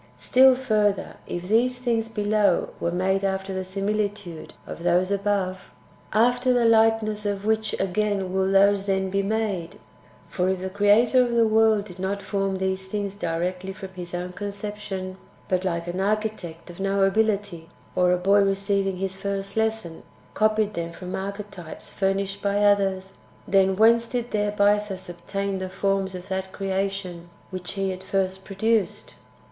5. 0.17 0.23
Still 0.25 0.55
furtlier, 0.55 1.17
if 1.27 1.47
these 1.47 1.77
things 1.77 2.09
[below] 2.09 2.69
were 2.79 2.89
made 2.91 3.23
after 3.23 3.53
the 3.53 3.63
similitude 3.63 4.55
of 4.65 4.81
those 4.81 5.11
[above], 5.11 5.69
after 6.11 6.51
the 6.51 6.65
likeness 6.65 7.23
of 7.23 7.45
which 7.45 7.79
ao 7.79 7.87
ain 7.97 8.33
will 8.33 8.51
those 8.51 8.87
then 8.87 9.11
be 9.11 9.21
made? 9.21 9.79
For 10.27 10.49
if 10.49 10.59
the 10.59 10.71
Creator 10.71 11.21
of 11.21 11.33
the 11.35 11.45
world 11.47 11.85
did 11.85 11.99
not 11.99 12.23
form 12.23 12.57
these 12.57 12.87
things 12.87 13.13
directly 13.13 13.73
from 13.73 13.89
His 13.89 14.15
own 14.15 14.29
^ 14.29 14.35
con 14.35 14.47
ception, 14.47 15.17
but, 15.47 15.63
like 15.63 15.85
an 15.85 16.01
architect 16.01 16.71
of 16.71 16.79
no 16.79 17.03
ability, 17.03 17.69
or 17.95 18.11
a 18.11 18.17
boy 18.17 18.41
receiving 18.41 18.97
his 18.97 19.15
first 19.17 19.55
lesson, 19.55 20.01
copied 20.33 20.73
them 20.73 20.91
from 20.93 21.15
archetypes 21.15 21.93
furnished 21.93 22.41
by 22.41 22.63
others, 22.63 23.17
then 23.47 23.75
whence 23.75 24.07
did 24.07 24.31
their 24.31 24.51
Bythus 24.51 25.09
obtain 25.11 25.59
the 25.59 25.69
forms 25.69 26.15
of 26.15 26.27
that 26.29 26.51
creation 26.51 27.29
which 27.51 27.73
He 27.73 27.93
at 27.93 28.01
first 28.01 28.43
produced 28.43 29.13